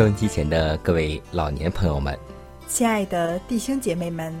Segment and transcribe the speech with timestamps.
[0.00, 2.18] 收音机前的各位老年朋友们，
[2.66, 4.34] 亲爱的弟兄姐妹们，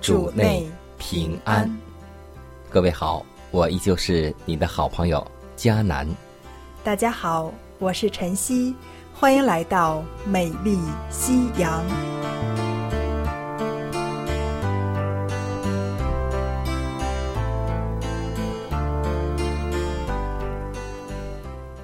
[0.00, 0.66] 主内
[0.96, 1.70] 平安。
[2.70, 5.22] 各位好，我依旧是你的好朋友
[5.54, 6.08] 佳南。
[6.82, 8.74] 大家好，我是晨曦，
[9.12, 10.78] 欢迎来到美丽
[11.10, 11.84] 夕阳。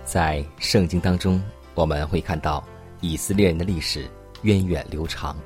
[0.03, 1.39] 在圣经当中，
[1.75, 2.65] 我们会看到。
[3.03, 4.09] 以色列人的历史
[4.43, 5.37] 源远流长，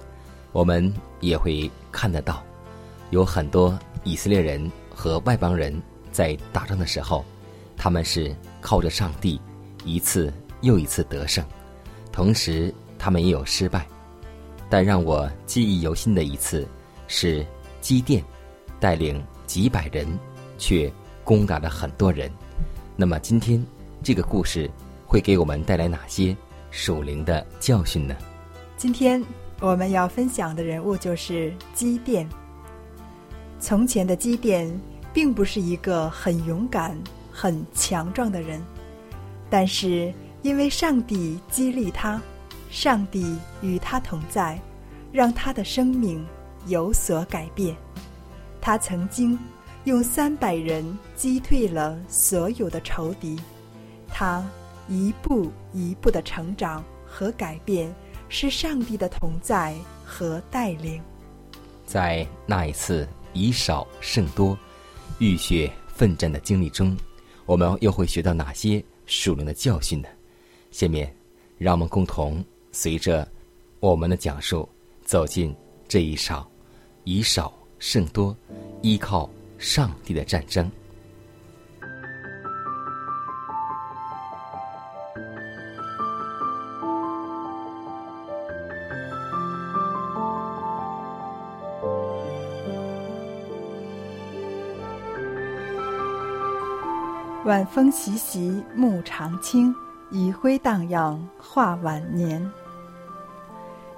[0.52, 2.42] 我们也会看得到，
[3.10, 5.74] 有很多以色列人和外邦人
[6.12, 7.24] 在打仗的时候，
[7.76, 9.40] 他们是靠着上帝
[9.84, 11.44] 一次又一次得胜，
[12.12, 13.86] 同时他们也有失败。
[14.68, 16.68] 但让我记忆犹新的一次
[17.08, 17.44] 是
[17.80, 18.22] 基甸
[18.78, 20.06] 带领几百人，
[20.58, 20.92] 却
[21.24, 22.30] 攻打了很多人。
[22.96, 23.64] 那么今天
[24.02, 24.70] 这个故事
[25.06, 26.36] 会给我们带来哪些？
[26.76, 28.14] 属灵的教训呢？
[28.76, 29.24] 今天
[29.60, 32.28] 我们要分享的人物就是基甸。
[33.58, 34.70] 从前的基甸
[35.10, 36.94] 并不是一个很勇敢、
[37.32, 38.60] 很强壮的人，
[39.48, 42.20] 但是因为上帝激励他，
[42.70, 44.60] 上帝与他同在，
[45.10, 46.22] 让他的生命
[46.66, 47.74] 有所改变。
[48.60, 49.36] 他曾经
[49.84, 50.84] 用三百人
[51.14, 53.40] 击退了所有的仇敌，
[54.08, 54.44] 他。
[54.88, 57.94] 一步一步的成长和改变，
[58.28, 59.74] 是上帝的同在
[60.04, 61.02] 和带领。
[61.84, 64.58] 在那一次以少胜多、
[65.18, 66.96] 浴血奋战的经历中，
[67.44, 70.08] 我们又会学到哪些属灵的教训呢？
[70.70, 71.14] 下面，
[71.58, 73.26] 让我们共同随着
[73.80, 74.68] 我们的讲述，
[75.04, 75.54] 走进
[75.88, 76.46] 这一场
[77.04, 78.36] 以少胜多、
[78.82, 80.70] 依靠上帝的战争。
[97.56, 99.74] 晚风习习，暮长青，
[100.10, 102.46] 余晖荡漾，画晚年。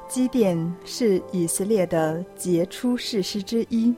[0.06, 3.92] 基甸是以色列的杰出士师之一，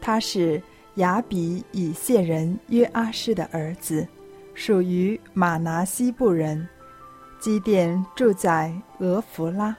[0.00, 0.60] 他是
[0.96, 4.04] 雅比以谢人约阿施的儿子，
[4.54, 6.68] 属于马拿西部人。
[7.38, 9.72] 基甸住在俄弗拉，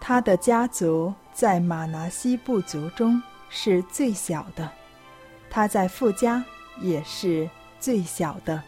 [0.00, 4.68] 他的家族在马拿西部族中是最小的，
[5.48, 6.44] 他在富家。
[6.82, 7.48] 也是
[7.80, 8.62] 最小的。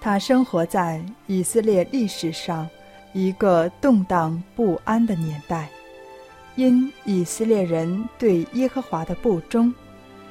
[0.00, 2.68] 他生活在以色列历史上
[3.12, 5.68] 一个动荡不安的年代，
[6.56, 9.72] 因以色列人对耶和华的不忠，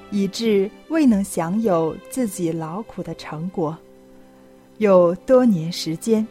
[0.10, 3.78] 以致未能享有自己劳苦的成果。
[4.78, 6.28] 有多年时间，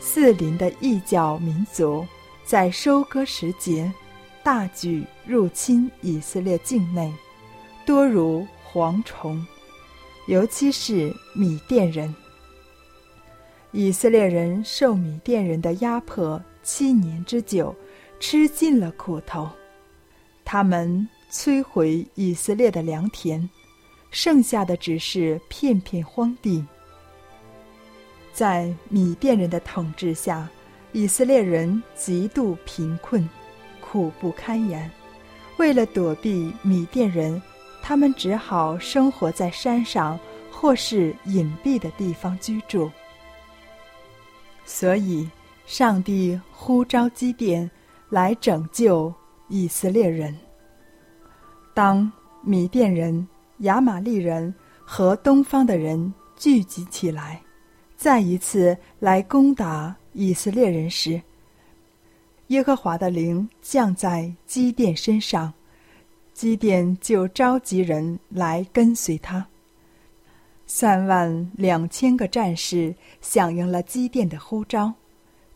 [0.00, 2.04] 四邻的异教民族
[2.44, 3.92] 在收割时节
[4.42, 7.12] 大举入侵以色列境内，
[7.84, 8.44] 多如。
[8.72, 9.46] 蝗虫，
[10.26, 12.14] 尤其是米甸人。
[13.72, 17.74] 以色列人受米甸人的压迫七年之久，
[18.18, 19.48] 吃尽了苦头。
[20.44, 23.48] 他们摧毁以色列的良田，
[24.10, 26.64] 剩下的只是片片荒地。
[28.32, 30.48] 在米甸人的统治下，
[30.92, 33.28] 以色列人极度贫困，
[33.80, 34.90] 苦不堪言。
[35.58, 37.40] 为了躲避米甸人。
[37.88, 40.18] 他们只好生活在山上
[40.50, 42.90] 或是隐蔽的地方居住。
[44.64, 45.30] 所以，
[45.66, 47.70] 上帝呼召基甸
[48.08, 49.14] 来拯救
[49.46, 50.36] 以色列人。
[51.74, 52.10] 当
[52.42, 53.24] 米甸人、
[53.58, 54.52] 亚玛利人
[54.84, 57.40] 和东方的人聚集起来，
[57.96, 61.22] 再一次来攻打以色列人时，
[62.48, 65.54] 耶和华的灵降在基甸身上，
[66.36, 69.46] 基甸就召集人来跟随他。
[70.66, 74.92] 三万两千个战士响应了基甸的呼召，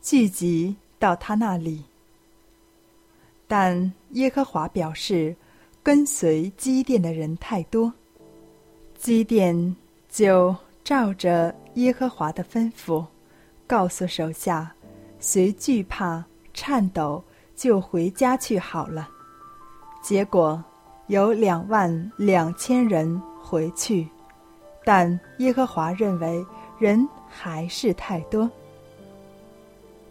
[0.00, 1.84] 聚集到他那里。
[3.46, 5.36] 但耶和华表示，
[5.82, 7.92] 跟随基甸的人太多，
[8.96, 9.76] 基甸
[10.08, 13.04] 就照着耶和华的吩咐，
[13.66, 14.74] 告诉手下，
[15.18, 16.24] 谁惧怕
[16.54, 17.22] 颤抖，
[17.54, 19.10] 就回家去好了。
[20.02, 20.64] 结果
[21.10, 24.06] 有两万两千人回去。
[24.84, 26.46] 但耶和华认为
[26.78, 28.48] 人还是太多，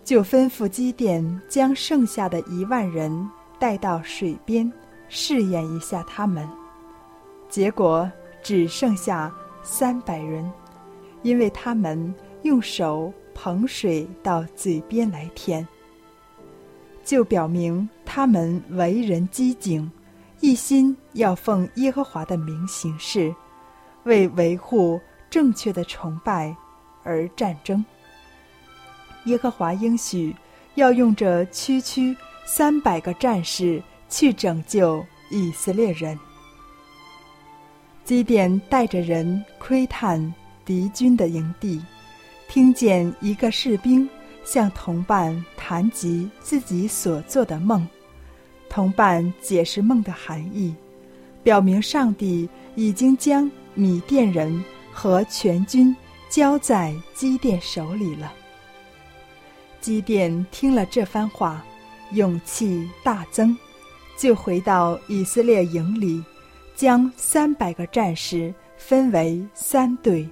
[0.04, 4.70] 就吩咐基甸将剩下的一万人带到水边
[5.08, 6.46] 试验一下他们。
[7.48, 8.10] 结果
[8.44, 10.52] 只剩下三百人，
[11.24, 15.66] 因为他们用手捧水到嘴边来舔，
[17.06, 19.90] 就表明他们为人机警，
[20.40, 23.34] 一心要奉耶和华的名行事。
[24.04, 25.00] 为维护
[25.30, 26.56] 正确的崇拜
[27.04, 27.84] 而战争。
[29.26, 30.34] 耶和华应许
[30.76, 32.16] 要用这区区
[32.46, 36.18] 三百个战士去拯救以色列人。
[38.06, 40.34] 基甸带着人窥探
[40.66, 41.80] 敌军的营地，
[42.48, 44.10] 听见一个士兵
[44.44, 47.86] 向同伴谈及自己所做的梦，
[48.70, 50.76] 同伴解释梦的含义，
[51.44, 53.50] 表明上帝已经将。
[53.76, 54.62] 米甸人
[54.92, 55.96] 和全军
[56.28, 58.34] 交在基甸手里了。
[59.80, 61.64] 基甸听了这番话，
[62.12, 63.56] 勇气大增，
[64.18, 66.22] 就回到以色列营里，
[66.76, 70.28] 将三百个战士分为三队，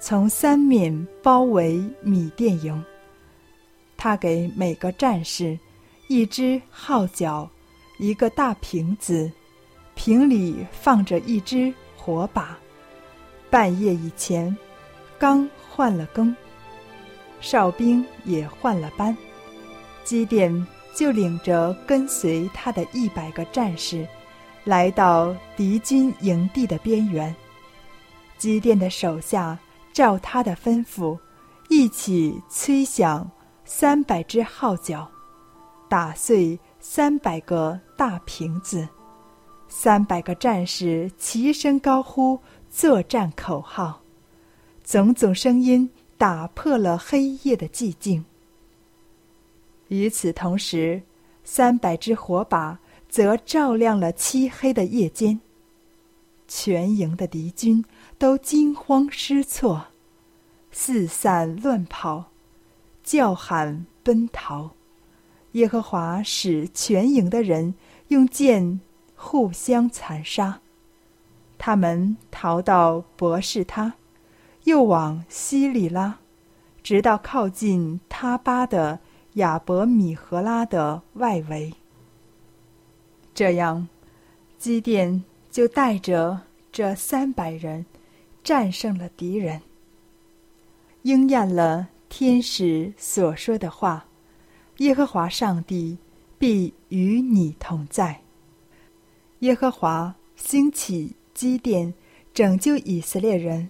[0.00, 2.82] 从三面包围米甸营。
[3.94, 5.58] 他给每个战士
[6.08, 7.50] 一只号角，
[7.98, 9.30] 一个大瓶子，
[9.94, 12.58] 瓶里放着一只火把。
[13.48, 14.54] 半夜以前，
[15.18, 16.34] 刚换了更，
[17.40, 19.16] 哨兵也换了班，
[20.04, 24.06] 基甸就领着跟随他的一百个战士，
[24.64, 27.34] 来到敌军营地的边缘。
[28.36, 29.58] 基甸的手下
[29.92, 31.18] 照他的吩咐，
[31.70, 33.30] 一起吹响
[33.64, 35.08] 三百只号角，
[35.88, 36.58] 打碎
[36.88, 38.88] 三百个大瓶子，
[39.66, 42.38] 三百个战士齐声高呼。
[42.70, 44.02] 作战口号，
[44.84, 48.24] 种种声音打破了黑夜的寂静。
[49.88, 51.02] 与此同时，
[51.42, 52.78] 三百只火把
[53.08, 55.40] 则照亮了漆黑的夜间。
[56.46, 57.84] 全营的敌军
[58.16, 59.86] 都惊慌失措，
[60.70, 62.26] 四散乱跑，
[63.02, 64.70] 叫喊奔逃。
[65.56, 67.74] 耶和华使全营的人
[68.08, 68.78] 用剑
[69.14, 70.60] 互相残杀。
[71.56, 73.94] 他们逃到博士他，
[74.64, 76.18] 又往西里拉，
[76.82, 78.98] 直到靠近他巴的
[79.34, 81.72] 亚伯米荷拉的外围。
[83.34, 83.88] 这样，
[84.58, 86.38] 基甸就带着
[86.70, 87.86] 这三百人，
[88.44, 89.62] 战胜了敌人，
[91.02, 94.04] 应验了天使所说的话
[94.78, 95.98] ：“耶和华上帝
[96.38, 98.22] 必与你同在。”
[99.40, 101.14] 耶和华兴起。
[101.36, 101.92] 基甸
[102.32, 103.68] 拯救以色列人，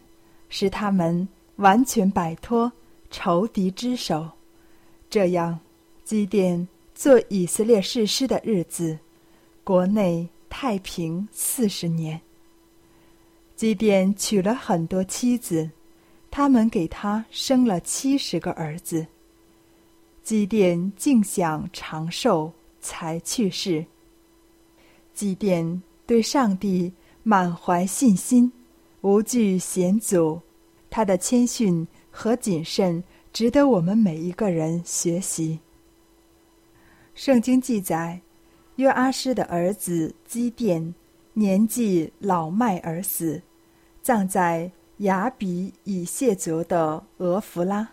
[0.48, 2.70] 使他们完全摆脱
[3.10, 4.30] 仇敌之手。
[5.10, 5.58] 这样，
[6.04, 8.96] 基甸做以色列士师的日子，
[9.64, 12.20] 国内太平四十年。
[13.56, 15.68] 基甸娶了很多妻子，
[16.30, 19.04] 他们给他生了七十个儿子。
[20.26, 23.86] 基甸竟享长寿，才去世。
[25.14, 26.92] 基甸对上帝。
[27.28, 28.52] 满怀信心，
[29.00, 30.40] 无惧险阻，
[30.88, 33.02] 他的谦逊和谨慎
[33.32, 35.58] 值得我们每一个人学习。
[37.16, 38.20] 圣经记载，
[38.76, 40.94] 约阿施的儿子基甸
[41.32, 43.42] 年纪老迈而死，
[44.02, 47.88] 葬在雅比以谢族的俄弗拉，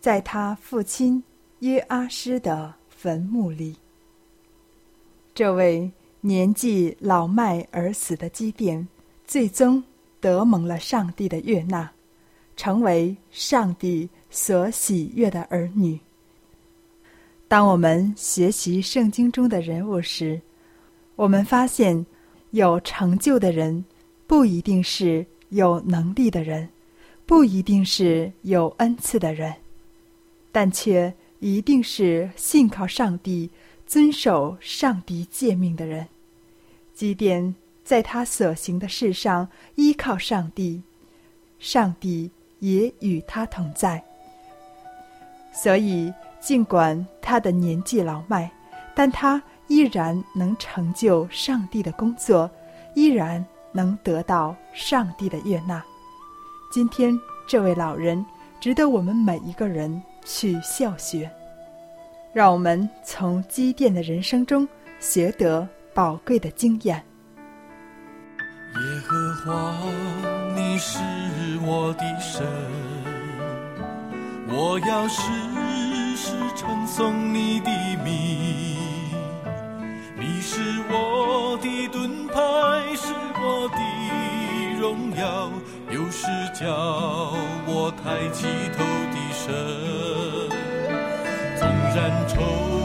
[0.00, 1.22] 在他父亲
[1.62, 3.74] 约阿施的坟墓里。
[5.34, 5.90] 这位。
[6.24, 8.86] 年纪老迈而死的基甸，
[9.26, 9.82] 最终
[10.20, 11.90] 得蒙了上帝的悦纳，
[12.56, 15.98] 成为上帝所喜悦的儿女。
[17.48, 20.40] 当我们学习圣经中的人物时，
[21.16, 22.06] 我们发现，
[22.52, 23.84] 有成就的人
[24.28, 26.68] 不一定是有能力的人，
[27.26, 29.52] 不一定是有恩赐的人，
[30.52, 33.50] 但却一定是信靠上帝、
[33.84, 36.06] 遵守上帝诫命的人。
[36.94, 40.84] 即便在他所行的事上依靠上帝，
[41.58, 42.30] 上帝
[42.60, 44.00] 也与他同在。
[45.52, 48.48] 所以，尽管他的年纪老迈，
[48.94, 52.48] 但他依然能成就上帝的工作，
[52.94, 55.84] 依然能得到上帝的悦纳。
[56.70, 57.18] 今天，
[57.48, 58.24] 这位老人
[58.60, 61.30] 值得我们每一个人去效学。
[62.32, 64.66] 让我们从积淀的人生中
[64.98, 66.96] 学得宝贵的经验。
[68.74, 69.76] 耶和华，
[70.56, 70.98] 你是
[71.60, 72.42] 我的神，
[74.48, 75.20] 我要时
[76.16, 77.70] 时称颂你的
[78.02, 78.78] 名。
[80.16, 82.34] 你是我的盾牌，
[82.96, 85.50] 是我的荣耀，
[85.90, 87.34] 又是叫
[87.66, 88.82] 我抬起头
[89.44, 89.52] 身
[91.58, 92.81] 纵然愁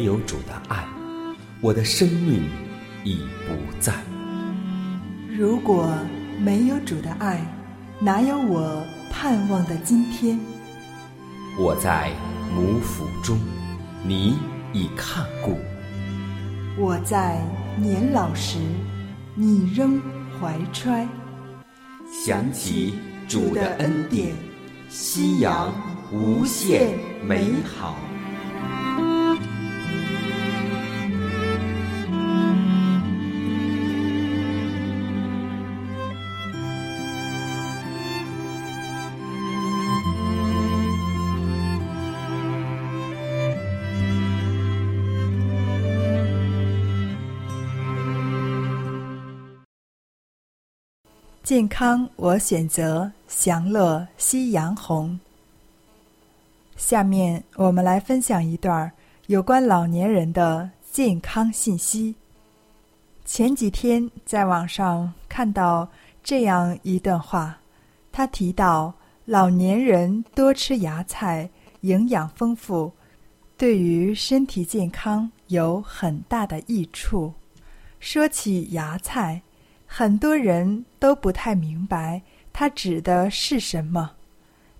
[0.00, 0.82] 没有主的爱，
[1.60, 2.48] 我的生命
[3.04, 3.92] 已不在。
[5.28, 5.94] 如果
[6.38, 7.38] 没有主的爱，
[8.00, 10.40] 哪有我盼望的今天？
[11.58, 12.12] 我在
[12.56, 13.38] 母腹中，
[14.02, 14.38] 你
[14.72, 15.52] 已看顾；
[16.78, 17.38] 我在
[17.76, 18.56] 年老时，
[19.34, 20.00] 你仍
[20.40, 21.06] 怀揣。
[22.10, 22.94] 想起
[23.28, 24.34] 主的恩典，
[24.88, 25.70] 夕阳
[26.10, 27.96] 无限美好。
[51.50, 55.18] 健康我选择，享乐夕阳红。
[56.76, 58.88] 下面我们来分享一段
[59.26, 62.14] 有关老年人的健康信息。
[63.24, 65.88] 前几天在网上看到
[66.22, 67.58] 这样一段话，
[68.12, 72.92] 他提到老年人多吃芽菜，营养丰富，
[73.56, 77.34] 对于身体健康有很大的益处。
[77.98, 79.42] 说起芽菜，
[79.92, 84.08] 很多人都不太明白它指的是什么，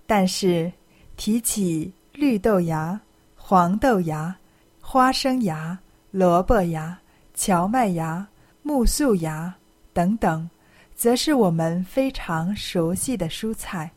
[0.07, 0.71] 但是
[1.17, 2.97] 提起绿豆芽、
[3.35, 4.33] 黄豆芽、
[4.79, 5.77] 花生芽、
[6.11, 6.97] 萝卜芽、
[7.33, 8.25] 荞麦芽。
[8.63, 9.53] 木素芽
[9.91, 10.47] 等等，
[10.95, 13.89] 则是我们非常熟悉的蔬菜。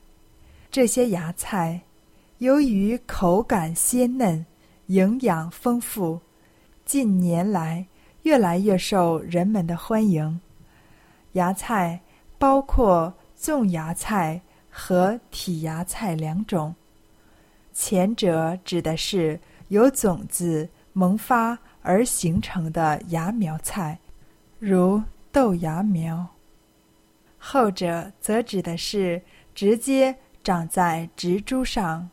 [0.70, 1.78] 这些芽菜
[2.38, 4.44] 由于口感鲜嫩、
[4.86, 6.18] 营养丰富，
[6.86, 7.86] 近年来
[8.22, 10.40] 越来越受人们的欢迎。
[11.34, 12.00] 芽菜
[12.38, 16.74] 包括纵芽菜和体芽菜两种，
[17.72, 19.38] 前者指的是
[19.68, 23.98] 由种子萌发而形成的芽苗菜。
[24.58, 26.26] 如豆芽苗，
[27.38, 29.20] 后者则指的是
[29.54, 32.08] 直接长在植株上，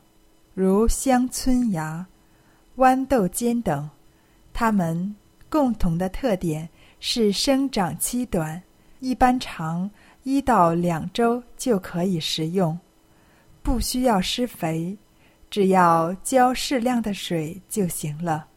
[0.54, 2.06] 如香椿芽、
[2.78, 3.90] 豌豆尖等。
[4.54, 5.16] 它们
[5.50, 6.68] 共同的特点
[7.00, 8.62] 是生长期短，
[9.02, 9.92] 一般长
[10.24, 12.80] 一到两周就可以食用，
[13.62, 14.98] 不需要施肥，
[15.50, 18.48] 只要浇适量的水就行了。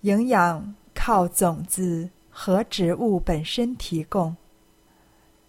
[0.00, 2.08] 营养靠种子。
[2.38, 4.36] 和植物本身提供。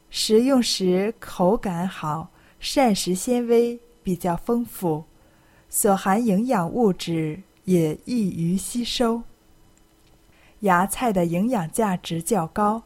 [0.10, 2.30] 食用时口感好，
[2.62, 5.04] 膳食纤维比较丰富，
[5.68, 9.22] 所含营养物质也易于吸收。
[10.62, 12.82] 芽菜的营养价值较高，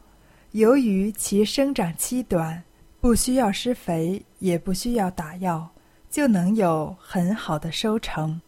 [0.52, 2.62] 由于其生长期短，
[3.00, 5.66] 不需要施肥，也不需要打药，
[6.10, 8.38] 就能有很好的收成。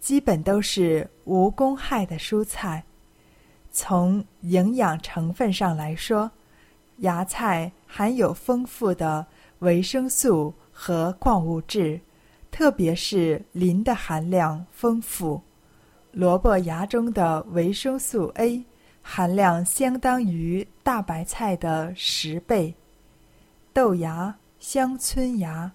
[0.00, 2.82] 基本都是无公害的蔬菜。
[3.70, 6.28] 从营养成分上来说，
[6.98, 9.24] 芽菜含有丰富的
[9.60, 12.00] 维生素和矿物质，
[12.50, 15.40] 特别是磷的含量丰富。
[16.10, 18.64] 萝卜芽中的维生素 A
[19.06, 22.74] 含量相当于大白菜的十倍。
[23.72, 25.70] 豆芽、香椿芽、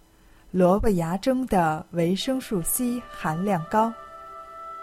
[0.52, 3.94] 萝卜芽中的维生素 C 含量高，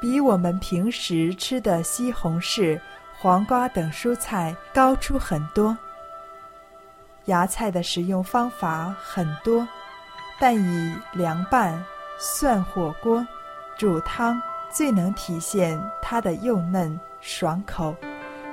[0.01, 2.81] 比我们平时吃的西红柿。
[3.19, 5.77] 黄瓜等蔬菜高出很多。
[7.25, 9.67] 芽菜的食用方法很多，
[10.39, 11.83] 但以凉拌、
[12.19, 13.27] 涮火锅、
[13.79, 17.97] 煮汤最能体现它的幼嫩爽口。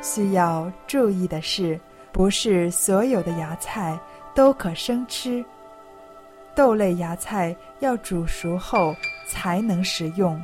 [0.04, 1.80] 需要注意的是，
[2.12, 3.98] 不是所有的芽菜
[4.36, 5.44] 都可生吃。
[6.54, 10.40] 豆类芽菜要煮熟后才能食用，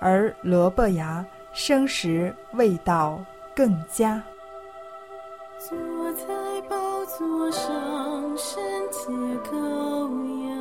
[0.00, 3.24] 而萝卜芽生时味道。
[3.54, 4.22] 更加。
[5.58, 6.26] 坐在
[6.68, 7.64] 宝座上，
[8.36, 9.08] 圣洁
[9.50, 9.56] 羔
[10.46, 10.54] 羊，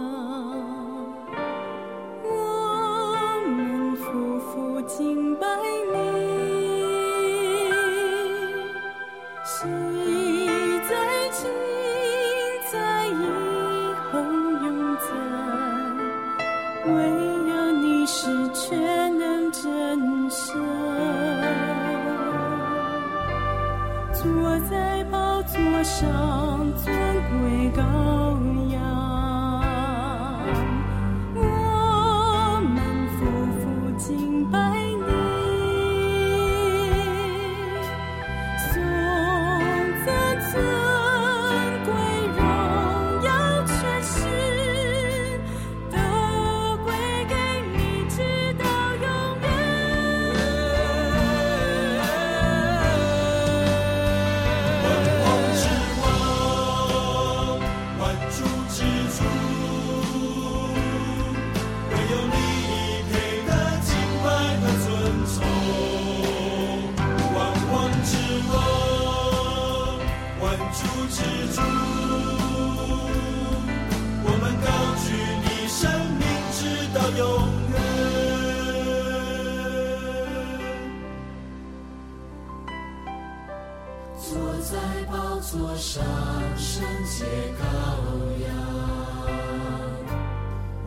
[2.23, 5.45] 我们夫妇敬拜
[24.25, 26.91] 坐在宝座上，尊
[27.29, 29.14] 贵羔羊。
[85.57, 86.03] 座上
[86.57, 87.23] 圣洁
[87.55, 87.63] 羔
[88.43, 88.51] 羊，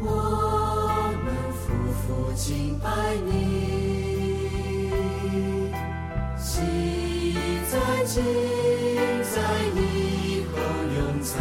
[0.03, 0.07] 我
[1.25, 2.87] 们夫妇敬拜
[3.25, 3.31] 你。
[6.37, 6.55] 心
[7.71, 8.23] 在，今
[9.23, 9.41] 在，
[9.73, 10.57] 你后
[10.99, 11.33] 永在。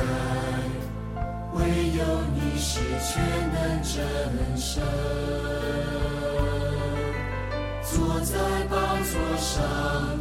[1.52, 1.60] 唯
[1.98, 2.02] 有
[2.34, 3.12] 你是全
[3.52, 3.92] 能真
[4.56, 4.82] 神，
[7.84, 9.52] 坐在宝座上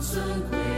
[0.00, 0.75] 尊贵。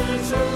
[0.00, 0.49] 主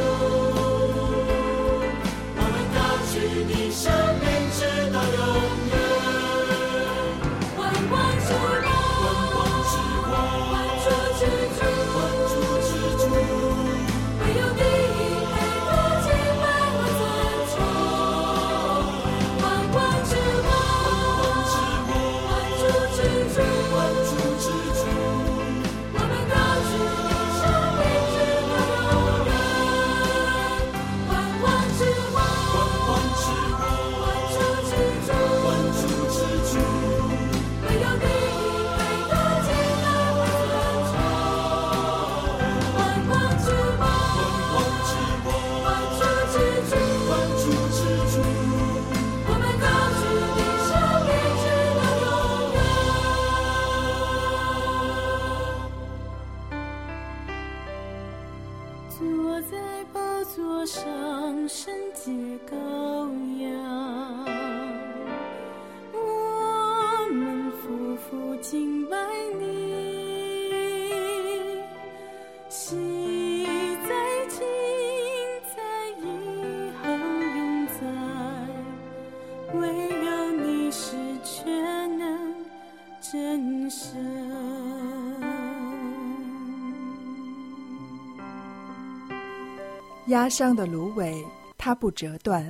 [90.08, 91.24] 压伤的芦苇，
[91.56, 92.44] 它不折断；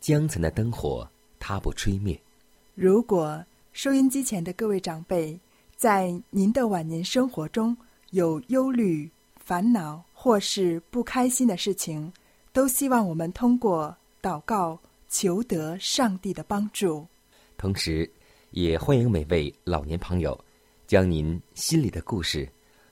[0.00, 1.08] 江层的灯火，
[1.40, 2.18] 它不吹灭。
[2.74, 5.38] 如果收音机前的各位长辈，
[5.76, 7.76] 在您的晚年生活中
[8.10, 12.12] 有忧虑、烦恼或是不开心的事情，
[12.52, 17.06] 都希望我们通过祷告求得上帝的帮助。
[17.56, 18.08] 同时，
[18.54, 20.38] 也欢迎每位老年朋友，
[20.86, 22.48] 将您心里的故事，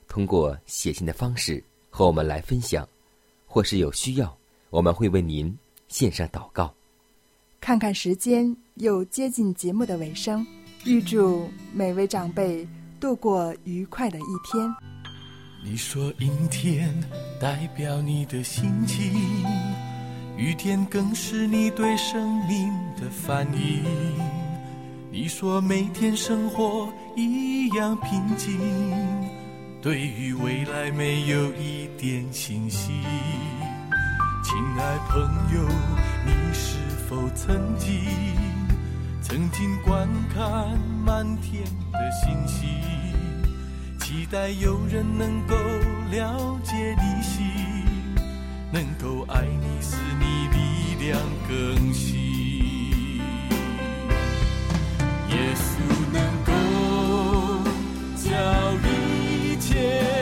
[0.08, 2.86] 通过写信的方式和我们来分享，
[3.46, 4.36] 或是有需要，
[4.70, 6.74] 我们会为您献上祷告。
[7.60, 10.44] 看看时间，又接近节目的尾声，
[10.84, 12.66] 预祝每位长辈
[12.98, 14.68] 度过愉快的一天。
[15.64, 16.92] 你说阴天
[17.40, 19.12] 代表你的心情，
[20.36, 24.41] 雨天更是你对生命的反应。
[25.14, 28.58] 你说每天生活一样平静，
[29.82, 32.94] 对于未来没有一点信心。
[34.42, 35.20] 亲爱朋
[35.54, 35.68] 友，
[36.24, 37.90] 你是否曾经
[39.20, 42.66] 曾经观看满天的星星？
[44.00, 45.54] 期待有人能够
[46.10, 47.44] 了解你心，
[48.72, 52.31] 能够爱你，使你力量更新。
[55.42, 55.70] 耶稣
[56.12, 56.52] 能够
[58.16, 58.30] 叫
[58.86, 60.21] 一切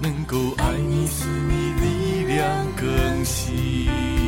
[0.00, 4.27] 能够爱你使你力量更新。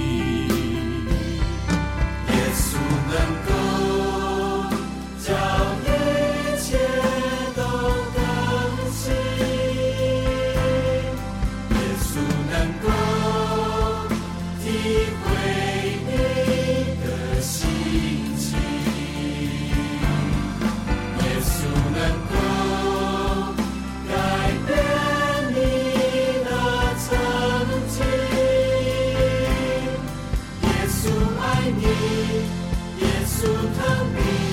[31.73, 31.83] 你
[32.99, 33.47] 耶稣
[33.79, 34.50] 他比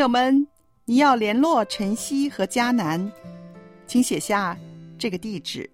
[0.00, 0.46] 友们，
[0.86, 3.12] 你要联络晨曦和迦南，
[3.86, 4.58] 请写下
[4.98, 5.70] 这个地址：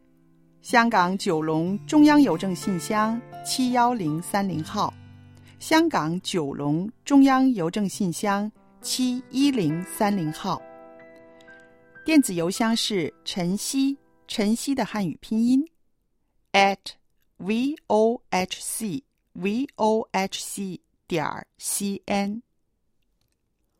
[0.63, 4.93] 香港九龙中央邮政信箱七幺零三零号。
[5.61, 8.51] 香港九龙中央邮政信箱
[8.83, 10.61] 七一零三零号。
[12.05, 15.65] 电子邮箱是晨曦，晨曦的汉语拼音
[16.53, 16.79] ，at
[17.37, 22.43] v o h c v o h c 点 c n。